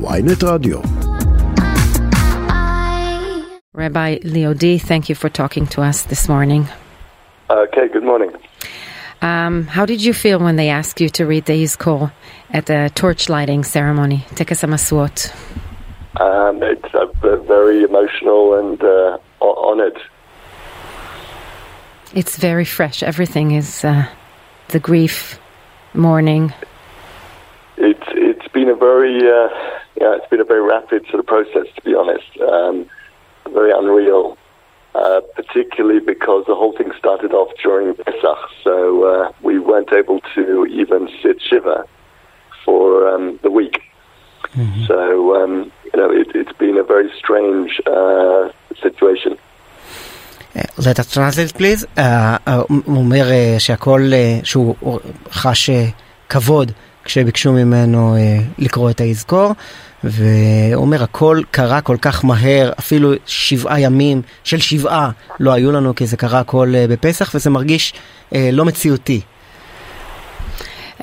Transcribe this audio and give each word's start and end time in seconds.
ynet 0.00 0.42
רדיו. 0.42 0.82
Rabbi 3.74 4.18
Leo 4.22 4.54
Dee, 4.54 4.78
thank 4.78 5.08
you 5.08 5.16
for 5.16 5.28
talking 5.28 5.66
to 5.66 5.82
us 5.82 6.02
this 6.04 6.28
morning. 6.28 6.68
Okay, 7.50 7.88
good 7.92 8.04
morning. 8.04 8.30
Um, 9.20 9.66
how 9.66 9.84
did 9.84 10.00
you 10.04 10.12
feel 10.14 10.38
when 10.38 10.56
they 10.56 10.68
asked 10.68 11.00
you 11.00 11.08
to 11.10 11.26
read 11.26 11.46
the 11.46 11.54
Yizkor 11.54 12.12
at 12.50 12.66
the 12.66 12.90
torch 12.94 13.28
lighting 13.28 13.64
ceremony, 13.64 14.24
Tekes 14.36 14.62
HaMasuot? 14.62 15.32
Um, 16.20 16.62
it's 16.62 16.94
uh, 16.94 17.06
very 17.46 17.82
emotional 17.82 18.54
and 18.54 18.80
uh, 18.82 19.18
honored. 19.40 19.98
It's 22.14 22.36
very 22.36 22.64
fresh. 22.64 23.02
Everything 23.02 23.50
is 23.52 23.84
uh, 23.84 24.06
the 24.68 24.78
grief, 24.78 25.40
mourning, 25.94 26.52
It's 28.63 28.63
it's 28.63 28.63
been 28.63 28.69
a 28.69 28.75
very 28.75 29.17
uh, 29.17 29.49
yeah, 29.99 30.15
it's 30.15 30.29
been 30.29 30.39
a 30.39 30.45
very 30.45 30.61
rapid 30.61 31.05
sort 31.07 31.19
of 31.19 31.25
process 31.25 31.67
to 31.75 31.81
be 31.81 31.93
honest. 31.93 32.39
Um, 32.39 32.89
very 33.53 33.71
unreal, 33.71 34.37
uh, 34.95 35.21
particularly 35.35 35.99
because 35.99 36.45
the 36.47 36.55
whole 36.55 36.75
thing 36.77 36.91
started 36.97 37.33
off 37.33 37.51
during 37.61 37.95
Pesach, 37.95 38.41
so 38.63 39.03
uh, 39.03 39.31
we 39.41 39.59
weren't 39.59 39.91
able 39.91 40.21
to 40.35 40.65
even 40.67 41.09
sit 41.21 41.41
shiva 41.41 41.85
for 42.63 43.09
um, 43.09 43.39
the 43.43 43.51
week. 43.51 43.81
So 44.87 45.35
um, 45.35 45.71
you 45.93 45.99
know, 45.99 46.09
it, 46.11 46.27
it's 46.33 46.53
been 46.57 46.77
a 46.77 46.83
very 46.83 47.11
strange 47.17 47.81
uh, 47.85 48.49
situation. 48.81 49.37
let 50.77 50.99
us 50.99 51.11
translate 51.11 51.53
please. 51.53 51.85
אה, 51.97 52.37
אה, 52.47 52.61
הוא 52.67 52.97
אומר 52.97 53.31
אה, 53.31 53.55
שהכל, 53.59 54.01
אה, 54.13 54.39
שהוא 54.43 54.75
חש 55.31 55.69
אה, 55.69 55.85
כבוד 56.29 56.71
כשביקשו 57.04 57.52
ממנו 57.52 58.16
אה, 58.16 58.38
לקרוא 58.58 58.90
את 58.90 59.00
היזכור, 59.00 59.52
והוא 60.04 60.82
אומר 60.82 61.02
הכל 61.02 61.40
קרה 61.50 61.80
כל 61.80 61.96
כך 62.00 62.24
מהר, 62.24 62.72
אפילו 62.78 63.12
שבעה 63.26 63.80
ימים 63.80 64.22
של 64.44 64.58
שבעה 64.58 65.10
לא 65.40 65.52
היו 65.52 65.72
לנו 65.72 65.94
כי 65.94 66.06
זה 66.06 66.16
קרה 66.16 66.40
הכל 66.40 66.72
אה, 66.74 66.86
בפסח 66.88 67.30
וזה 67.34 67.50
מרגיש 67.50 67.92
אה, 68.34 68.50
לא 68.52 68.64
מציאותי. 68.64 69.20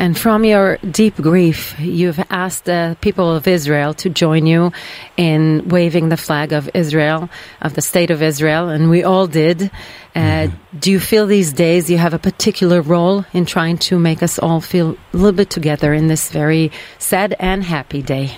And 0.01 0.17
from 0.17 0.43
your 0.43 0.77
deep 0.77 1.15
grief, 1.15 1.79
you've 1.79 2.19
asked 2.31 2.65
the 2.65 2.97
people 3.01 3.35
of 3.35 3.47
Israel 3.47 3.93
to 4.01 4.09
join 4.09 4.47
you 4.47 4.71
in 5.15 5.69
waving 5.69 6.09
the 6.09 6.17
flag 6.17 6.53
of 6.53 6.71
Israel, 6.73 7.29
of 7.61 7.75
the 7.75 7.83
state 7.83 8.09
of 8.09 8.23
Israel, 8.23 8.69
and 8.69 8.89
we 8.89 9.03
all 9.03 9.27
did. 9.27 9.69
Uh, 10.15 10.47
Do 10.79 10.91
you 10.91 10.99
feel 10.99 11.27
these 11.27 11.53
days 11.53 11.87
you 11.91 11.99
have 11.99 12.15
a 12.15 12.17
particular 12.17 12.81
role 12.81 13.25
in 13.31 13.45
trying 13.45 13.77
to 13.89 13.99
make 13.99 14.23
us 14.23 14.39
all 14.39 14.59
feel 14.59 14.97
a 15.13 15.17
little 15.17 15.37
bit 15.37 15.51
together 15.51 15.93
in 15.93 16.07
this 16.07 16.31
very 16.31 16.71
sad 16.97 17.35
and 17.39 17.63
happy 17.63 18.01
day? 18.01 18.31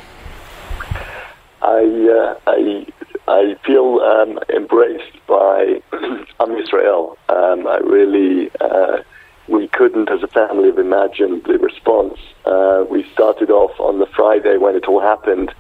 I 1.62 1.80
uh, 2.20 2.40
I 2.46 2.86
I 3.30 3.56
feel 3.66 4.02
um, 4.02 4.38
embraced 4.54 5.16
by 5.28 5.82
Am 6.42 6.58
Israel. 6.58 7.18
Um, 7.30 7.66
I 7.68 7.78
really 7.78 8.52
uh, 8.60 8.98
we 9.48 9.68
couldn't, 9.68 10.10
as 10.10 10.24
a 10.24 10.28
family, 10.28 10.70
have 10.70 10.80
imagined 10.80 11.44
the 11.44 11.58
response. 11.58 12.18
Uh, 12.46 12.86
we 12.90 13.06
started 13.14 13.50
off 13.50 13.78
on 13.80 14.00
the 14.00 14.06
Friday 14.06 14.58
when 14.58 14.76
it 14.76 14.86
all 14.86 15.02
happened 15.02 15.54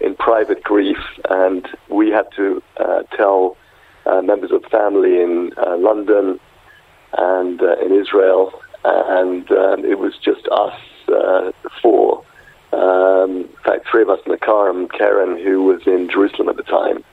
in 0.00 0.14
private 0.16 0.62
grief, 0.62 0.98
and 1.30 1.66
we 1.88 2.10
had 2.10 2.26
to 2.36 2.62
uh, 2.76 3.02
tell 3.16 3.56
uh, 4.06 4.20
members 4.20 4.50
of 4.50 4.62
family 4.70 5.22
in 5.22 5.52
uh, 5.56 5.76
London 5.78 6.38
and 7.16 7.62
uh, 7.62 7.76
in 7.78 7.92
Israel, 7.92 8.52
and 8.84 9.50
um, 9.52 9.84
it 9.84 9.98
was 9.98 10.14
just 10.18 10.46
us 10.48 10.78
uh, 11.08 11.52
four. 11.80 12.24
Um, 12.72 13.42
in 13.42 13.56
fact, 13.64 13.86
three 13.90 14.02
of 14.02 14.10
us 14.10 14.18
in 14.26 14.32
the 14.32 14.38
car, 14.38 14.68
and 14.68 14.92
Karen, 14.92 15.42
who 15.42 15.62
was 15.62 15.86
in 15.86 16.10
Jerusalem 16.10 16.48
at 16.48 16.56
the 16.56 16.64
time. 16.64 17.03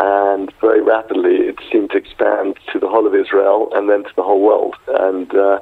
And 0.00 0.52
very 0.60 0.80
rapidly, 0.80 1.48
it 1.48 1.56
seemed 1.72 1.90
to 1.90 1.96
expand 1.96 2.56
to 2.72 2.78
the 2.78 2.88
whole 2.88 3.04
of 3.04 3.16
Israel 3.16 3.68
and 3.72 3.90
then 3.90 4.04
to 4.04 4.10
the 4.14 4.22
whole 4.22 4.40
world. 4.40 4.76
And 4.86 5.34
uh, 5.34 5.58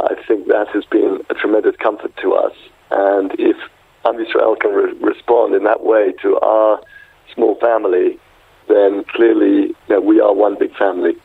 I 0.00 0.14
think 0.28 0.48
that 0.48 0.68
has 0.74 0.84
been 0.84 1.20
a 1.30 1.34
tremendous 1.34 1.74
comfort 1.76 2.14
to 2.18 2.34
us. 2.34 2.52
And 2.90 3.32
if 3.38 3.56
Am 4.04 4.20
Israel 4.20 4.54
can 4.54 4.70
re- 4.72 4.92
respond 5.00 5.54
in 5.54 5.64
that 5.64 5.82
way 5.82 6.12
to 6.20 6.38
our 6.40 6.78
small 7.34 7.54
family, 7.54 8.18
then 8.68 9.02
clearly 9.04 9.68
you 9.68 9.76
know, 9.88 10.00
we 10.00 10.20
are 10.20 10.34
one 10.34 10.58
big 10.58 10.76
family. 10.76 11.16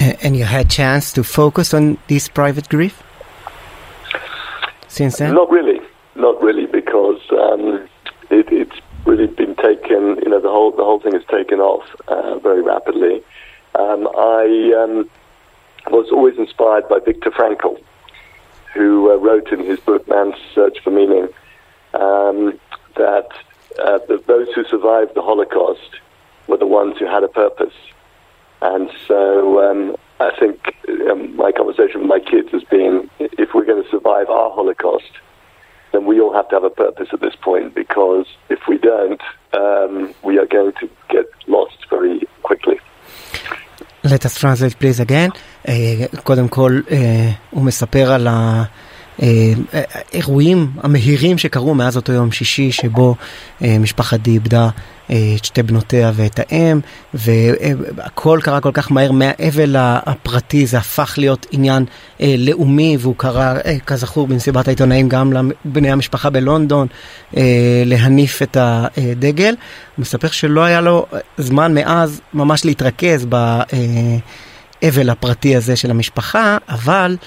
And 0.00 0.36
you 0.36 0.44
had 0.44 0.68
chance 0.68 1.12
to 1.12 1.22
focus 1.22 1.72
on 1.72 1.98
this 2.08 2.28
private 2.28 2.68
grief 2.68 3.00
since 4.88 5.18
then? 5.18 5.34
Not 5.34 5.50
really, 5.50 5.80
not 6.16 6.42
really, 6.42 6.66
because 6.66 7.20
um, 7.30 7.88
it, 8.30 8.46
it's 8.50 8.76
really 9.06 9.28
been 9.28 9.54
taken. 9.94 10.22
You 10.22 10.30
know, 10.30 10.40
the 10.40 10.48
whole 10.48 10.70
the 10.70 10.84
whole 10.84 11.00
thing 11.00 11.12
has 11.12 11.24
taken 11.30 11.60
off 11.60 11.84
uh, 12.08 12.38
very 12.38 12.62
rapidly. 12.62 13.22
Um, 13.74 14.08
I 14.16 14.72
um, 14.82 15.10
was 15.90 16.10
always 16.10 16.38
inspired 16.38 16.88
by 16.88 16.98
Viktor 17.04 17.30
Frankl, 17.30 17.82
who 18.72 19.10
uh, 19.10 19.16
wrote 19.16 19.50
in 19.50 19.64
his 19.64 19.80
book 19.80 20.08
*Man's 20.08 20.36
Search 20.54 20.78
for 20.82 20.90
Meaning* 20.90 21.28
um, 21.94 22.58
that 22.96 23.28
uh, 23.78 23.98
the, 24.08 24.22
those 24.26 24.48
who 24.54 24.64
survived 24.64 25.14
the 25.14 25.22
Holocaust 25.22 26.00
were 26.46 26.58
the 26.58 26.66
ones 26.66 26.98
who 26.98 27.06
had 27.06 27.24
a 27.24 27.28
purpose. 27.28 27.74
And 28.62 28.90
so 29.06 29.60
um, 29.68 29.96
I 30.20 30.30
think 30.38 30.74
um, 31.10 31.36
my 31.36 31.52
conversation 31.52 32.00
with 32.00 32.08
my 32.08 32.20
kids 32.20 32.50
has 32.52 32.64
been 32.64 33.10
if 33.18 33.52
we're 33.54 33.64
going 33.64 33.82
to 33.82 33.90
survive 33.90 34.30
our 34.30 34.50
Holocaust, 34.50 35.10
then 35.93 36.05
we 36.05 36.19
all 36.21 36.33
have 36.33 36.47
to 36.49 36.55
have 36.55 36.63
a 36.63 36.69
purpose 36.69 37.09
at 37.13 37.21
this 37.21 37.35
point 37.35 37.73
because 37.73 38.25
if 38.49 38.59
we 38.67 38.77
don't, 38.77 39.21
um, 39.53 40.13
we 40.23 40.37
are 40.37 40.45
going 40.45 40.73
to 40.81 40.89
get 41.09 41.25
lost 41.47 41.77
very 41.89 42.21
quickly. 42.43 42.77
Let 44.03 44.25
us 44.25 44.39
translate 44.39 44.79
please 44.79 44.99
again. 44.99 45.31
אה, 45.67 46.05
קודם 46.23 46.47
כל, 46.47 46.71
אה, 46.91 47.29
הוא 47.49 47.63
מספר 47.63 48.11
על 48.11 48.27
האירועים 49.18 50.70
המהירים 50.82 51.38
שקרו 51.38 51.74
מאז 51.74 51.96
אותו 51.96 52.12
יום 52.12 52.32
שישי 52.32 52.72
שבו 52.72 53.14
אה, 53.62 53.78
משפחת 53.78 54.20
די 54.20 54.30
איבדה 54.30 54.68
אה, 55.10 55.32
את 55.36 55.44
שתי 55.44 55.62
בנותיה 55.62 56.12
ואת 56.14 56.38
האם, 56.38 56.80
והכל 57.14 58.38
קרה 58.42 58.60
כל 58.60 58.70
כך 58.72 58.92
מהר 58.92 59.12
מהאבל 59.12 59.76
הפרטי, 59.78 60.66
זה 60.66 60.78
הפך 60.78 61.14
להיות 61.18 61.46
עניין 61.50 61.84
אה, 62.20 62.34
לאומי, 62.38 62.96
והוא 63.00 63.14
קרה, 63.16 63.56
אה, 63.64 63.78
כזכור, 63.86 64.26
במסיבת 64.26 64.68
העיתונאים 64.68 65.08
גם 65.08 65.32
לבני 65.32 65.90
המשפחה 65.90 66.30
בלונדון 66.30 66.86
אה, 67.36 67.82
להניף 67.86 68.42
את 68.42 68.56
הדגל. 68.60 69.54
מספר 69.98 70.28
שלא 70.28 70.60
היה 70.60 70.80
לו 70.80 71.06
זמן 71.38 71.74
מאז 71.74 72.20
ממש 72.34 72.64
להתרכז 72.64 73.26
ב... 73.28 73.34
אה, 73.34 73.60
האבל 74.84 75.10
הפרטי 75.10 75.56
הזה 75.56 75.76
של 75.76 75.90
המשפחה, 75.90 76.56
אבל 76.68 77.16
אה, 77.20 77.26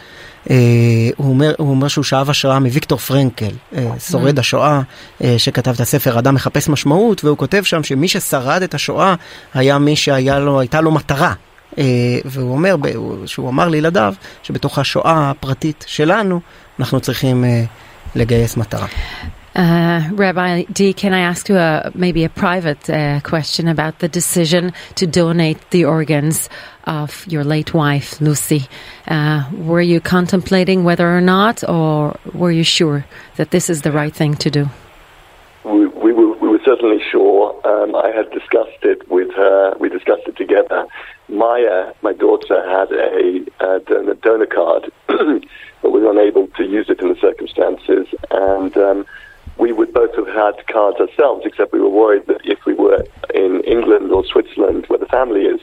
הוא, 1.17 1.29
אומר, 1.29 1.53
הוא 1.57 1.69
אומר 1.69 1.87
שהוא 1.87 2.03
שאב 2.03 2.29
השראה 2.29 2.59
מוויקטור 2.59 2.97
פרנקל, 2.97 3.51
אה, 3.75 3.91
שורד 3.99 4.39
השואה, 4.39 4.81
אה, 5.23 5.35
שכתב 5.37 5.71
את 5.71 5.79
הספר 5.79 6.19
אדם 6.19 6.35
מחפש 6.35 6.69
משמעות, 6.69 7.23
והוא 7.23 7.37
כותב 7.37 7.63
שם 7.63 7.83
שמי 7.83 8.07
ששרד 8.07 8.61
את 8.63 8.73
השואה 8.73 9.15
היה 9.53 9.77
מי 9.77 9.95
שהייתה 9.95 10.81
לו 10.81 10.91
מטרה. 10.91 11.33
אה, 11.77 11.83
והוא 12.25 12.51
אומר, 12.51 12.75
שהוא 13.25 13.49
אמר 13.49 13.67
לילדיו, 13.67 14.13
שבתוך 14.43 14.79
השואה 14.79 15.29
הפרטית 15.29 15.85
שלנו, 15.87 16.39
אנחנו 16.79 16.99
צריכים 16.99 17.45
אה, 17.45 17.63
לגייס 18.15 18.57
מטרה. 18.57 18.87
Uh, 19.57 20.07
Rabbi 20.11 20.65
Dee, 20.71 20.93
can 20.93 21.15
I 21.15 21.21
ask 21.21 21.49
you 21.49 21.57
a, 21.57 21.91
maybe 21.95 22.23
a 22.23 22.29
private 22.29 22.87
uh, 22.91 23.21
question 23.21 23.67
about 23.67 23.97
the 23.97 24.07
decision 24.07 24.71
to 24.93 25.07
donate 25.07 25.71
the 25.71 25.83
organs 25.85 26.47
of 26.83 27.25
your 27.25 27.43
late 27.43 27.73
wife, 27.73 28.21
Lucy? 28.21 28.67
Uh, 29.07 29.49
were 29.51 29.81
you 29.81 29.99
contemplating 29.99 30.83
whether 30.83 31.09
or 31.09 31.21
not, 31.21 31.67
or 31.67 32.19
were 32.35 32.51
you 32.51 32.63
sure 32.63 33.03
that 33.37 33.49
this 33.49 33.67
is 33.67 33.81
the 33.81 33.91
right 33.91 34.13
thing 34.13 34.35
to 34.35 34.51
do? 34.51 34.69
We, 35.63 35.87
we, 35.87 36.13
were, 36.13 36.37
we 36.37 36.49
were 36.49 36.61
certainly 36.63 37.03
sure. 37.11 37.59
Um, 37.67 37.95
I 37.95 38.11
had 38.15 38.29
discussed 38.29 38.83
it 38.83 39.09
with 39.09 39.31
her. 39.33 39.75
We 39.79 39.89
discussed 39.89 40.27
it 40.27 40.37
together. 40.37 40.85
Maya, 41.29 41.93
my 42.03 42.13
daughter, 42.13 42.61
had 42.69 42.91
a, 42.91 43.43
a 43.65 44.15
donor, 44.21 44.45
card, 44.45 44.91
but 45.07 45.91
was 45.91 46.03
unable 46.05 46.45
to 46.57 46.63
use 46.63 46.91
it 46.91 46.99
in 46.99 47.09
the 47.09 47.19
circumstances. 47.19 48.05
And 48.29 48.77
um, 48.77 49.05
we 49.57 49.71
would 49.73 49.93
both 49.93 50.15
have 50.15 50.27
had 50.27 50.65
cards 50.67 50.99
ourselves, 50.99 51.43
except 51.45 51.73
we 51.73 51.79
were 51.79 51.89
worried 51.89 52.27
that 52.27 52.41
if 52.43 52.59
we 52.65 52.73
were 52.73 53.03
in 53.33 53.61
England 53.65 54.11
or 54.11 54.23
Switzerland, 54.25 54.85
where 54.87 54.99
the 54.99 55.07
family 55.07 55.41
is, 55.41 55.61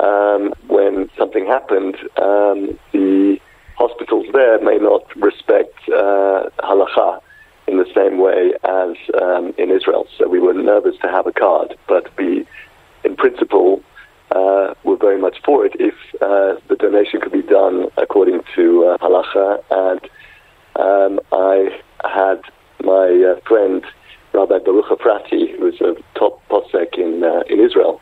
um, 0.00 0.52
when 0.68 1.10
something 1.18 1.46
happened, 1.46 1.96
um, 2.16 2.78
the 2.92 3.38
hospitals 3.76 4.26
there 4.32 4.60
may 4.62 4.78
not 4.78 5.04
respect 5.16 5.76
uh, 5.88 6.48
halacha 6.60 7.20
in 7.66 7.78
the 7.78 7.86
same 7.94 8.18
way 8.18 8.52
as 8.64 8.96
um, 9.20 9.54
in 9.58 9.70
Israel. 9.70 10.06
So 10.16 10.28
we 10.28 10.40
were 10.40 10.54
nervous 10.54 10.96
to 11.02 11.08
have 11.08 11.26
a 11.26 11.32
card, 11.32 11.76
but 11.86 12.04
we, 12.16 12.46
in 13.04 13.16
principle, 13.16 13.82
uh, 14.30 14.74
were 14.84 14.96
very 14.96 15.20
much 15.20 15.38
for 15.44 15.64
it 15.66 15.72
if 15.78 15.94
uh, 16.20 16.60
the 16.68 16.76
donation 16.76 17.20
could 17.20 17.32
be 17.32 17.42
done 17.42 17.86
according 17.96 18.40
to 18.54 18.84
uh, 18.84 18.98
halacha. 18.98 19.62
And 19.70 20.00
um, 20.76 21.20
I 21.32 21.80
had 22.04 22.42
my 22.82 23.34
uh, 23.36 23.40
friend, 23.46 23.84
Rabbi 25.08 25.40
who 25.56 25.60
was 25.68 25.78
a 25.80 25.92
top 26.20 26.34
posek 26.50 26.92
in 27.04 27.12
uh, 27.24 27.42
in 27.52 27.58
Israel, 27.68 27.94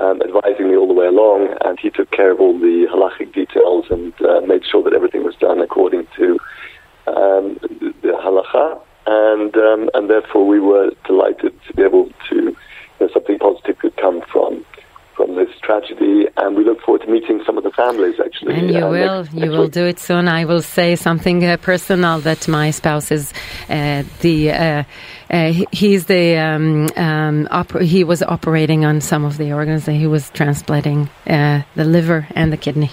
um, 0.00 0.16
advising 0.28 0.66
me 0.70 0.74
all 0.80 0.88
the 0.92 0.98
way 1.02 1.06
along, 1.14 1.40
and 1.64 1.74
he 1.84 1.88
took 1.98 2.10
care 2.18 2.30
of 2.34 2.38
all 2.42 2.56
the 2.68 2.76
halachic 2.92 3.28
details 3.40 3.84
and 3.94 4.12
uh, 4.30 4.40
made 4.52 4.64
sure 4.70 4.82
that 4.86 4.94
everything 4.98 5.22
was 5.30 5.36
done 5.46 5.58
according 5.68 6.02
to 6.18 6.26
um, 7.06 7.44
the 8.04 8.12
halacha, 8.24 8.66
and 9.06 9.52
um, 9.56 9.82
and 9.94 10.04
therefore 10.14 10.44
we 10.54 10.60
were 10.70 10.88
delighted 11.10 11.52
to 11.66 11.70
be 11.74 11.82
able 11.90 12.06
to, 12.28 12.36
you 12.36 12.56
know, 13.00 13.08
something 13.16 13.38
positive 13.38 13.76
could 13.82 13.96
come 13.96 14.18
from 14.32 14.52
from 15.16 15.34
this 15.40 15.50
tragedy, 15.66 16.16
and 16.38 16.56
we 16.58 16.64
look 16.64 16.80
forward 16.84 17.02
to 17.06 17.10
meeting 17.16 17.38
some 17.46 17.56
of 17.58 17.64
the 17.64 17.70
families 17.82 18.16
actually. 18.26 18.54
And 18.58 18.70
you 18.70 18.84
uh, 18.86 18.90
will, 18.96 19.18
next- 19.22 19.34
you 19.34 19.40
next 19.40 19.52
will 19.52 19.62
week. 19.64 19.72
do 19.80 19.84
it 19.92 19.98
soon. 20.08 20.24
I 20.40 20.42
will 20.50 20.62
say 20.62 20.96
something 20.96 21.38
uh, 21.44 21.56
personal 21.58 22.14
that 22.28 22.48
my 22.48 22.70
spouse 22.70 23.10
is 23.18 23.24
the. 24.20 24.50
Uh, 24.52 24.82
uh, 25.30 25.50
he- 25.52 25.66
he's 25.72 26.04
the 26.06 26.36
um, 26.36 26.88
um, 26.96 27.48
oper- 27.50 27.82
he 27.82 28.04
was 28.04 28.22
operating 28.22 28.84
on 28.84 29.00
some 29.00 29.24
of 29.24 29.38
the 29.38 29.52
organs. 29.52 29.86
That 29.86 29.94
he 29.94 30.06
was 30.06 30.30
transplanting 30.30 31.08
uh, 31.26 31.62
the 31.74 31.84
liver 31.84 32.26
and 32.34 32.52
the 32.52 32.56
kidney. 32.58 32.90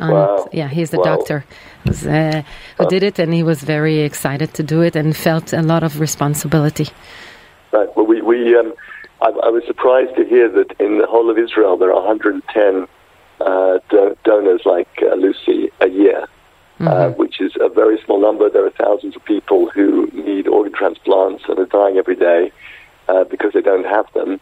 On- 0.00 0.12
Wow. 0.12 0.48
Yeah, 0.52 0.68
he's 0.68 0.90
the 0.90 0.98
Wow. 0.98 1.16
doctor 1.16 1.44
was, 1.84 2.06
uh, 2.06 2.42
who 2.78 2.86
did 2.88 3.02
it, 3.02 3.18
and 3.18 3.34
he 3.34 3.42
was 3.42 3.62
very 3.62 3.98
excited 4.00 4.54
to 4.54 4.62
do 4.62 4.82
it 4.82 4.94
and 4.94 5.16
felt 5.16 5.52
a 5.52 5.62
lot 5.62 5.82
of 5.82 5.98
responsibility. 6.00 6.86
Right. 7.72 7.88
Well, 7.96 8.06
we, 8.06 8.22
we 8.22 8.56
um, 8.56 8.72
I, 9.20 9.26
I 9.26 9.48
was 9.50 9.64
surprised 9.66 10.14
to 10.16 10.24
hear 10.24 10.48
that 10.50 10.70
in 10.78 10.98
the 10.98 11.06
whole 11.06 11.28
of 11.30 11.36
Israel 11.38 11.76
there 11.76 11.90
are 11.92 12.00
110 12.06 12.86
uh, 13.40 13.78
do- 13.90 14.16
donors 14.24 14.62
like 14.64 14.88
uh, 15.02 15.14
Lucy 15.16 15.70
a 15.80 15.88
year, 15.88 16.26
uh, 16.80 17.10
which 17.10 17.40
is 17.40 17.52
a 17.60 17.68
very 17.68 17.98
small 18.04 18.20
number. 18.20 18.48
There 18.48 18.66
are 18.66 18.70
thousands 18.70 19.16
of 19.16 19.24
people 19.24 19.68
who 19.70 20.06
need 20.12 20.46
organ 20.46 20.72
transplants 20.72 21.44
and 21.48 21.58
are 21.58 21.66
dying 21.66 21.96
every 21.96 22.16
day 22.16 22.52
uh, 23.08 23.24
because 23.24 23.52
they 23.52 23.62
don't 23.62 23.86
have 23.86 24.06
them. 24.14 24.40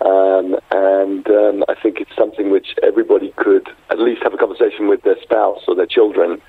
Um, 0.00 0.56
and 0.70 1.26
um, 1.28 1.64
I 1.68 1.74
think 1.80 2.00
it's 2.00 2.14
something 2.16 2.50
which 2.50 2.74
everybody 2.82 3.32
could 3.36 3.68
at 3.90 3.98
least 3.98 4.22
have 4.24 4.34
a 4.34 4.36
conversation 4.36 4.88
with 4.88 5.02
their 5.02 5.16
spouse 5.22 5.62
or 5.66 5.74
their 5.74 5.86
children 5.86 6.40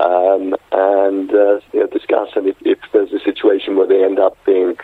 um, 0.00 0.56
and 0.72 1.30
uh, 1.30 1.60
you 1.72 1.80
know, 1.80 1.86
discuss. 1.86 2.30
And 2.34 2.48
if, 2.48 2.56
if 2.60 2.78
there's 2.92 3.12
a 3.12 3.20
situation 3.20 3.76
where 3.76 3.86
they 3.86 4.02
end 4.02 4.18
up 4.18 4.36
being 4.46 4.76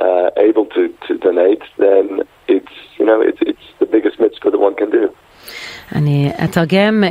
uh, 0.00 0.30
able 0.36 0.66
to, 0.66 0.94
to 1.08 1.18
donate, 1.18 1.62
then 1.78 2.20
it's 2.48 2.72
you 2.98 3.04
know 3.04 3.20
it's 3.20 3.38
it's 3.42 3.60
the 3.78 3.86
biggest 3.86 4.18
mitzvah 4.18 4.50
that 4.50 4.58
one 4.58 4.74
can 4.74 4.90
do. 4.90 5.14
אני 5.94 6.30
אתרגם, 6.44 7.04
אה, 7.04 7.10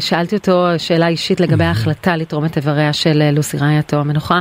שאלתי 0.00 0.36
אותו 0.36 0.66
שאלה 0.78 1.08
אישית 1.08 1.40
לגבי 1.40 1.64
ההחלטה 1.64 2.16
לתרום 2.16 2.44
את 2.44 2.56
איבריה 2.56 2.92
של 2.92 3.22
אה, 3.22 3.30
לוסי 3.30 3.56
רעייתו 3.56 3.96
המנוחה, 3.96 4.40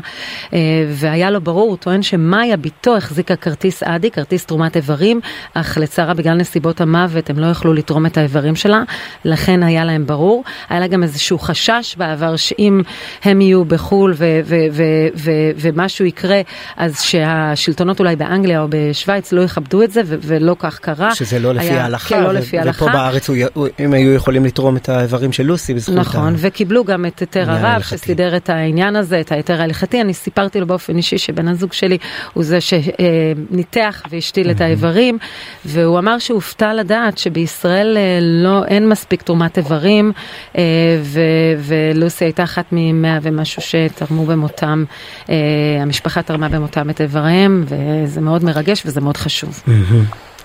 אה, 0.54 0.60
והיה 0.90 1.32
לו 1.32 1.42
ברור, 1.42 1.70
הוא 1.70 1.78
טוען 1.78 2.02
שמאיה 2.02 2.58
בתו 2.58 2.98
החזיקה 2.98 3.36
כרטיס 3.36 3.84
אדי, 3.84 4.12
כרטיס 4.12 4.46
תרומת 4.46 4.76
איברים, 4.76 5.20
אך 5.54 5.78
לצערה 5.78 6.14
בגלל 6.14 6.34
נסיבות 6.38 6.82
המוות 6.82 7.30
הם 7.30 7.40
לא 7.40 7.48
יכלו 7.48 7.74
לתרום 7.74 8.06
את 8.06 8.18
האיברים 8.18 8.56
שלה, 8.56 8.82
לכן 9.26 9.64
היה 9.64 9.86
להם 9.86 10.06
ברור. 10.06 10.44
היה 10.70 10.80
לה 10.80 10.88
גם 10.88 11.04
איזשהו 11.04 11.40
חשש 11.40 11.96
בעבר 11.98 12.36
שאם 12.36 12.82
הם 13.24 13.42
יהיו 13.42 13.66
בחו"ל 13.66 14.14
ו- 14.18 14.40
ו- 14.46 14.56
ו- 14.72 14.84
ו- 15.16 15.32
ומשהו 15.58 16.06
יקרה, 16.06 16.42
אז 16.78 17.02
שהשלטונות 17.02 18.00
אולי 18.00 18.16
באנגליה 18.16 18.62
או 18.62 18.68
בשוויץ 18.70 19.32
לא 19.32 19.42
יכבדו 19.42 19.84
את 19.84 19.92
זה, 19.92 20.02
ו- 20.06 20.16
ולא 20.22 20.56
כך 20.60 20.80
קרה. 20.80 21.16
שזה 21.16 21.40
לא 21.40 21.54
לפי 21.54 21.70
ההלכה, 21.70 22.10
כן, 22.16 22.24
לא 22.24 22.28
ו- 22.30 22.34
לפי 22.34 22.48
ופה 22.58 22.60
ההלכה. 22.60 22.86
בארץ 22.86 23.30
הוא- 23.30 23.68
הם 23.80 23.94
היו 23.94 24.14
יכולים 24.14 24.46
לתרום 24.46 24.78
את 24.78 24.90
האיברים 24.90 25.32
של 25.32 25.44
לוסי 25.44 25.74
בזכות 25.74 25.96
נכון, 25.96 26.34
ה... 26.34 26.38
וקיבלו 26.38 26.86
גם 26.86 27.06
את 27.06 27.20
היתר 27.20 27.52
הרב. 27.52 27.82
שסידר 27.82 28.38
את 28.38 28.50
העניין 28.50 28.96
הזה, 28.96 29.20
את 29.20 29.32
ההיתר 29.32 29.62
ההלכתי. 29.62 30.02
אני 30.02 30.14
סיפרתי 30.14 30.60
לו 30.60 30.68
באופן 30.68 30.98
אישי 30.98 31.18
שבן 31.18 31.48
הזוג 31.48 31.74
שלי 31.74 31.98
הוא 32.34 32.44
זה 32.44 32.60
שניתח 32.62 34.04
והשתיל 34.12 34.52
את 34.52 34.62
האיברים, 34.62 35.18
והוא 35.66 36.00
אמר 36.00 36.20
שהופתע 36.20 36.74
לדעת 36.74 37.18
שבישראל 37.18 37.98
אה, 37.98 38.20
לא, 38.22 38.66
אין 38.66 38.90
מספיק 38.90 39.22
תרומת 39.22 39.58
איברים, 39.58 40.12
אה, 40.58 40.62
ו- 41.02 41.22
ולוסי 41.58 42.26
הייתה 42.26 42.44
אחת 42.44 42.66
ממאה 42.72 43.18
ומשהו 43.22 43.62
שתרמו 43.62 44.26
במותם, 44.26 44.84
אה, 45.30 45.36
המשפחה 45.82 46.22
תרמה 46.22 46.50
במותם 46.50 46.90
את 46.90 47.02
איבריהם, 47.02 47.66
וזה 47.68 48.22
מאוד 48.22 48.44
מרגש 48.44 48.84
וזה 48.86 49.02
מאוד 49.02 49.18
חשוב. 49.18 49.64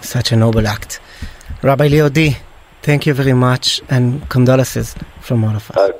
such 0.03 0.33
a 0.33 0.37
noble 0.37 0.67
act. 0.67 1.01
Rabbi 1.63 1.89
Leodi, 1.89 2.31
thank 2.85 3.07
you 3.07 3.15
very 3.15 3.33
much 3.33 3.81
and 3.89 4.29
condolences 4.29 4.95
from 5.21 5.43
all 5.45 5.57
of 5.57 5.71
us. 5.71 5.77
Uh, 5.77 5.93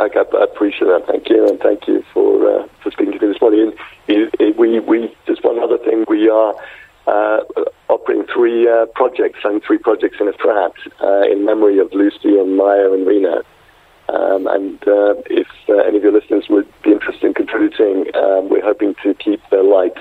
I, 0.00 0.06
I 0.06 0.44
appreciate 0.44 0.88
that. 0.88 1.04
Thank 1.08 1.28
you, 1.28 1.46
and 1.48 1.58
thank 1.60 1.86
you 1.88 2.04
for 2.14 2.28
uh, 2.50 2.66
for 2.82 2.90
speaking 2.92 3.18
to 3.18 3.26
me 3.26 3.32
this 3.32 3.40
morning. 3.40 3.72
It, 4.06 4.34
it, 4.38 4.56
we 4.56 4.80
we 4.80 5.14
just 5.26 5.44
one 5.44 5.58
other 5.58 5.78
thing. 5.78 6.04
We 6.08 6.28
are 6.28 6.54
uh, 7.06 7.40
operating 7.88 8.26
three 8.32 8.68
uh, 8.68 8.86
projects 8.94 9.40
and 9.44 9.62
three 9.66 9.78
projects 9.78 10.16
in 10.20 10.26
Efrat 10.32 10.74
uh, 11.02 11.32
in 11.32 11.44
memory 11.44 11.78
of 11.78 11.92
Lucy 11.92 12.38
and 12.38 12.56
Maya 12.56 12.92
and 12.92 13.06
Rina. 13.06 13.42
Um, 14.08 14.46
and 14.46 14.80
uh, 14.88 15.14
if 15.28 15.48
uh, 15.68 15.76
any 15.86 15.98
of 15.98 16.02
your 16.02 16.12
listeners 16.12 16.46
would 16.48 16.66
be 16.82 16.92
interested 16.92 17.24
in 17.24 17.34
contributing, 17.34 18.06
um, 18.14 18.48
we're 18.48 18.64
hoping 18.64 18.94
to 19.02 19.12
keep 19.14 19.40
their 19.50 19.62
light 19.62 19.98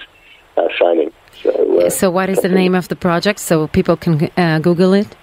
uh, 0.55 0.67
shining. 0.79 1.11
So, 1.43 1.79
uh, 1.79 1.89
So 1.89 2.09
what 2.09 2.29
is 2.29 2.39
the 2.39 2.47
name 2.49 2.73
of 2.73 2.87
the 2.87 2.95
project 2.95 3.39
so 3.39 3.67
people 3.67 3.97
can 3.97 4.29
uh, 4.37 4.59
Google 4.59 4.93
it? 4.93 5.13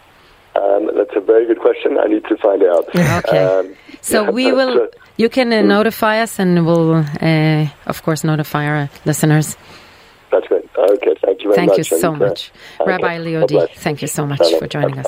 That's 1.05 1.17
a 1.17 1.21
very 1.21 1.47
good 1.47 1.61
question. 1.61 1.99
I 1.99 2.07
need 2.07 2.25
to 2.25 2.37
find 2.39 2.63
out. 2.63 2.89
Okay. 3.25 3.45
Um, 3.45 3.75
So 4.01 4.25
yeah, 4.25 4.31
we 4.31 4.53
will, 4.53 4.83
uh, 4.83 4.87
you 5.17 5.29
can 5.29 5.53
uh, 5.53 5.63
notify 5.63 6.21
us 6.21 6.39
and 6.39 6.67
we'll, 6.67 6.95
uh, 6.95 7.67
of 7.87 8.03
course, 8.03 8.23
notify 8.25 8.67
our 8.67 8.91
listeners. 9.07 9.57
That's 10.31 10.47
great. 10.49 10.65
Okay, 10.77 11.15
thank 11.25 11.43
you 11.43 11.49
very 11.51 11.57
Thank 11.57 11.69
much. 11.71 11.79
you 11.79 11.85
so 11.85 12.11
and, 12.11 12.19
much. 12.19 12.53
okay, 12.81 12.91
Rabbi 12.91 13.17
God 13.17 13.25
Leo 13.25 13.47
Dee, 13.47 13.67
thank 13.77 14.03
you 14.03 14.09
so 14.09 14.27
much 14.27 14.45
for 14.59 14.67
joining 14.67 14.99
us. 14.99 15.07